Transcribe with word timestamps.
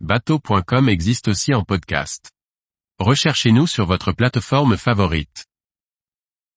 bateau.com 0.00 0.88
existe 0.90 1.28
aussi 1.28 1.54
en 1.54 1.64
podcast. 1.64 2.30
Recherchez-nous 2.98 3.66
sur 3.66 3.86
votre 3.86 4.12
plateforme 4.12 4.76
favorite. 4.76 5.46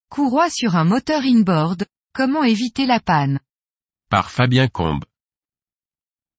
Courroie 0.09 0.49
sur 0.49 0.75
un 0.75 0.83
moteur 0.83 1.21
inboard, 1.23 1.85
comment 2.13 2.43
éviter 2.43 2.85
la 2.85 2.99
panne? 2.99 3.39
Par 4.09 4.29
Fabien 4.29 4.67
Combe. 4.67 5.05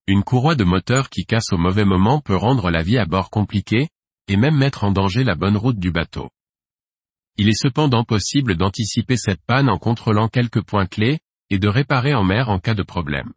Une 0.06 0.24
courroie 0.24 0.56
de 0.56 0.64
moteur 0.64 1.08
qui 1.08 1.24
casse 1.24 1.52
au 1.52 1.56
mauvais 1.56 1.84
moment 1.84 2.20
peut 2.20 2.36
rendre 2.36 2.70
la 2.70 2.82
vie 2.82 2.98
à 2.98 3.06
bord 3.06 3.30
compliquée, 3.30 3.88
et 4.28 4.36
même 4.36 4.56
mettre 4.56 4.84
en 4.84 4.90
danger 4.90 5.24
la 5.24 5.36
bonne 5.36 5.56
route 5.56 5.78
du 5.78 5.90
bateau. 5.92 6.28
Il 7.36 7.48
est 7.48 7.60
cependant 7.60 8.04
possible 8.04 8.56
d'anticiper 8.56 9.16
cette 9.16 9.42
panne 9.46 9.70
en 9.70 9.78
contrôlant 9.78 10.28
quelques 10.28 10.62
points 10.62 10.86
clés, 10.86 11.20
et 11.48 11.58
de 11.58 11.68
réparer 11.68 12.14
en 12.14 12.24
mer 12.24 12.50
en 12.50 12.58
cas 12.58 12.74
de 12.74 12.82
problème. 12.82 13.32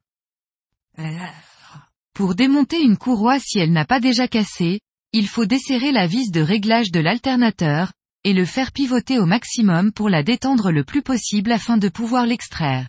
Pour 2.13 2.35
démonter 2.35 2.81
une 2.81 2.97
courroie 2.97 3.39
si 3.39 3.57
elle 3.59 3.71
n'a 3.71 3.85
pas 3.85 3.99
déjà 3.99 4.27
cassé, 4.27 4.79
il 5.13 5.27
faut 5.27 5.45
desserrer 5.45 5.91
la 5.91 6.07
vis 6.07 6.29
de 6.29 6.41
réglage 6.41 6.91
de 6.91 6.99
l'alternateur, 6.99 7.91
et 8.23 8.33
le 8.33 8.45
faire 8.45 8.71
pivoter 8.71 9.19
au 9.19 9.25
maximum 9.25 9.91
pour 9.91 10.09
la 10.09 10.23
détendre 10.23 10.71
le 10.71 10.83
plus 10.83 11.01
possible 11.01 11.51
afin 11.51 11.77
de 11.77 11.89
pouvoir 11.89 12.25
l'extraire. 12.25 12.87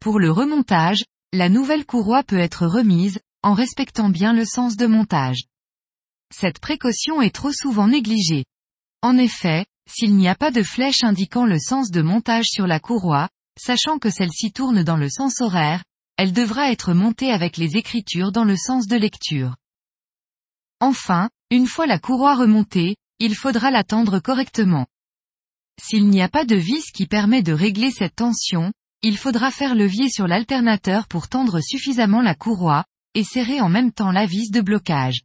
Pour 0.00 0.18
le 0.18 0.30
remontage, 0.30 1.04
la 1.32 1.48
nouvelle 1.48 1.86
courroie 1.86 2.24
peut 2.24 2.38
être 2.38 2.66
remise, 2.66 3.20
en 3.42 3.54
respectant 3.54 4.10
bien 4.10 4.32
le 4.32 4.44
sens 4.44 4.76
de 4.76 4.86
montage. 4.86 5.44
Cette 6.34 6.58
précaution 6.58 7.22
est 7.22 7.34
trop 7.34 7.52
souvent 7.52 7.88
négligée. 7.88 8.44
En 9.00 9.16
effet, 9.16 9.64
s'il 9.88 10.14
n'y 10.16 10.28
a 10.28 10.34
pas 10.34 10.50
de 10.50 10.62
flèche 10.62 11.04
indiquant 11.04 11.46
le 11.46 11.58
sens 11.58 11.90
de 11.90 12.02
montage 12.02 12.46
sur 12.46 12.66
la 12.66 12.80
courroie, 12.80 13.28
sachant 13.58 13.98
que 13.98 14.10
celle-ci 14.10 14.52
tourne 14.52 14.82
dans 14.82 14.96
le 14.96 15.08
sens 15.08 15.40
horaire, 15.40 15.82
elle 16.22 16.32
devra 16.32 16.70
être 16.70 16.94
montée 16.94 17.32
avec 17.32 17.56
les 17.56 17.76
écritures 17.76 18.30
dans 18.30 18.44
le 18.44 18.56
sens 18.56 18.86
de 18.86 18.94
lecture. 18.94 19.56
Enfin, 20.78 21.28
une 21.50 21.66
fois 21.66 21.88
la 21.88 21.98
courroie 21.98 22.36
remontée, 22.36 22.94
il 23.18 23.34
faudra 23.34 23.72
la 23.72 23.82
tendre 23.82 24.20
correctement. 24.20 24.86
S'il 25.82 26.08
n'y 26.08 26.22
a 26.22 26.28
pas 26.28 26.44
de 26.44 26.54
vis 26.54 26.92
qui 26.92 27.08
permet 27.08 27.42
de 27.42 27.52
régler 27.52 27.90
cette 27.90 28.14
tension, 28.14 28.72
il 29.02 29.18
faudra 29.18 29.50
faire 29.50 29.74
levier 29.74 30.08
sur 30.08 30.28
l'alternateur 30.28 31.08
pour 31.08 31.26
tendre 31.26 31.58
suffisamment 31.60 32.22
la 32.22 32.36
courroie, 32.36 32.84
et 33.14 33.24
serrer 33.24 33.60
en 33.60 33.68
même 33.68 33.90
temps 33.90 34.12
la 34.12 34.24
vis 34.24 34.52
de 34.52 34.60
blocage. 34.60 35.22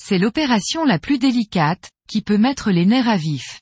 C'est 0.00 0.16
l'opération 0.16 0.86
la 0.86 0.98
plus 0.98 1.18
délicate, 1.18 1.90
qui 2.08 2.22
peut 2.22 2.38
mettre 2.38 2.70
les 2.70 2.86
nerfs 2.86 3.10
à 3.10 3.18
vif. 3.18 3.60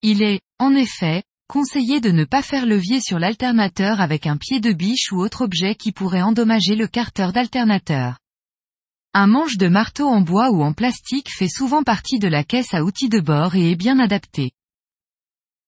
Il 0.00 0.22
est, 0.22 0.40
en 0.58 0.74
effet, 0.74 1.22
conseillé 1.50 2.00
de 2.00 2.12
ne 2.12 2.24
pas 2.24 2.42
faire 2.42 2.64
levier 2.64 3.00
sur 3.00 3.18
l'alternateur 3.18 4.00
avec 4.00 4.28
un 4.28 4.36
pied 4.36 4.60
de 4.60 4.72
biche 4.72 5.10
ou 5.10 5.20
autre 5.20 5.42
objet 5.42 5.74
qui 5.74 5.90
pourrait 5.90 6.22
endommager 6.22 6.76
le 6.76 6.86
carter 6.86 7.32
d'alternateur. 7.34 8.18
Un 9.14 9.26
manche 9.26 9.56
de 9.56 9.66
marteau 9.66 10.06
en 10.06 10.20
bois 10.20 10.52
ou 10.52 10.62
en 10.62 10.72
plastique 10.72 11.28
fait 11.28 11.48
souvent 11.48 11.82
partie 11.82 12.20
de 12.20 12.28
la 12.28 12.44
caisse 12.44 12.72
à 12.72 12.84
outils 12.84 13.08
de 13.08 13.18
bord 13.18 13.56
et 13.56 13.72
est 13.72 13.76
bien 13.76 13.98
adapté. 13.98 14.52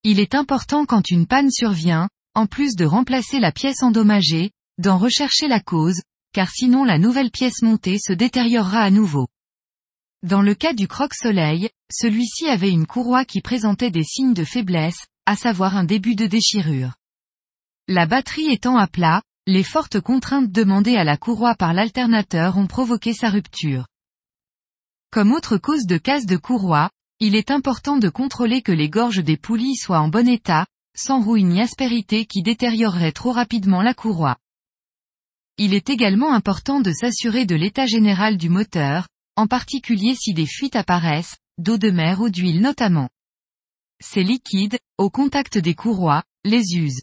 Il 0.04 0.20
est 0.20 0.36
important 0.36 0.86
quand 0.86 1.10
une 1.10 1.26
panne 1.26 1.50
survient, 1.50 2.08
en 2.36 2.46
plus 2.46 2.76
de 2.76 2.84
remplacer 2.84 3.40
la 3.40 3.50
pièce 3.50 3.82
endommagée, 3.82 4.52
d'en 4.78 4.98
rechercher 4.98 5.48
la 5.48 5.58
cause, 5.58 6.00
car 6.32 6.48
sinon 6.48 6.84
la 6.84 7.00
nouvelle 7.00 7.32
pièce 7.32 7.60
montée 7.60 7.98
se 7.98 8.12
détériorera 8.12 8.82
à 8.82 8.90
nouveau. 8.90 9.26
Dans 10.22 10.42
le 10.42 10.54
cas 10.54 10.74
du 10.74 10.86
croque-soleil, 10.86 11.70
celui-ci 11.90 12.46
avait 12.46 12.70
une 12.70 12.86
courroie 12.86 13.24
qui 13.24 13.40
présentait 13.40 13.90
des 13.90 14.04
signes 14.04 14.34
de 14.34 14.44
faiblesse, 14.44 15.08
à 15.26 15.36
savoir 15.36 15.76
un 15.76 15.84
début 15.84 16.14
de 16.14 16.26
déchirure. 16.26 16.94
La 17.88 18.06
batterie 18.06 18.50
étant 18.50 18.76
à 18.76 18.86
plat, 18.86 19.22
les 19.46 19.62
fortes 19.62 20.00
contraintes 20.00 20.50
demandées 20.50 20.96
à 20.96 21.04
la 21.04 21.16
courroie 21.16 21.54
par 21.54 21.72
l'alternateur 21.72 22.56
ont 22.56 22.66
provoqué 22.66 23.12
sa 23.12 23.28
rupture. 23.28 23.86
Comme 25.10 25.32
autre 25.32 25.58
cause 25.58 25.86
de 25.86 25.98
casse 25.98 26.26
de 26.26 26.36
courroie, 26.36 26.90
il 27.20 27.36
est 27.36 27.50
important 27.50 27.98
de 27.98 28.08
contrôler 28.08 28.62
que 28.62 28.72
les 28.72 28.88
gorges 28.88 29.22
des 29.22 29.36
poulies 29.36 29.76
soient 29.76 30.00
en 30.00 30.08
bon 30.08 30.28
état, 30.28 30.66
sans 30.96 31.20
rouille 31.20 31.44
ni 31.44 31.60
aspérité 31.60 32.24
qui 32.24 32.42
détériorerait 32.42 33.12
trop 33.12 33.32
rapidement 33.32 33.82
la 33.82 33.94
courroie. 33.94 34.36
Il 35.58 35.74
est 35.74 35.90
également 35.90 36.32
important 36.32 36.80
de 36.80 36.92
s'assurer 36.92 37.46
de 37.46 37.54
l'état 37.54 37.86
général 37.86 38.38
du 38.38 38.48
moteur, 38.48 39.06
en 39.36 39.46
particulier 39.46 40.14
si 40.14 40.34
des 40.34 40.46
fuites 40.46 40.76
apparaissent, 40.76 41.36
d'eau 41.58 41.78
de 41.78 41.90
mer 41.90 42.20
ou 42.20 42.30
d'huile 42.30 42.60
notamment. 42.60 43.08
Ces 44.02 44.24
liquides, 44.24 44.78
au 44.98 45.10
contact 45.10 45.58
des 45.58 45.74
courroies, 45.74 46.24
les 46.44 46.74
usent. 46.74 47.02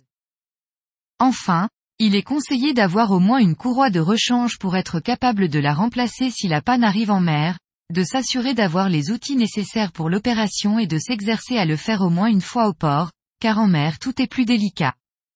Enfin, 1.17 1.69
il 1.97 2.13
est 2.13 2.23
conseillé 2.23 2.73
d'avoir 2.73 3.11
au 3.11 3.19
moins 3.19 3.39
une 3.39 3.55
courroie 3.55 3.89
de 3.89 4.01
rechange 4.01 4.59
pour 4.59 4.75
être 4.75 4.99
capable 4.99 5.47
de 5.47 5.59
la 5.59 5.73
remplacer 5.73 6.29
si 6.29 6.49
la 6.49 6.61
panne 6.61 6.83
arrive 6.83 7.09
en 7.09 7.21
mer, 7.21 7.57
de 7.93 8.03
s'assurer 8.03 8.53
d'avoir 8.53 8.89
les 8.89 9.11
outils 9.11 9.38
nécessaires 9.38 9.93
pour 9.93 10.09
l'opération 10.09 10.77
et 10.77 10.88
de 10.88 10.99
s'exercer 10.99 11.57
à 11.57 11.65
le 11.65 11.77
faire 11.77 12.01
au 12.01 12.09
moins 12.09 12.27
une 12.27 12.41
fois 12.41 12.67
au 12.67 12.73
port, 12.73 13.11
car 13.39 13.59
en 13.59 13.67
mer 13.67 13.97
tout 13.97 14.21
est 14.21 14.27
plus 14.27 14.45
délicat. 14.45 14.93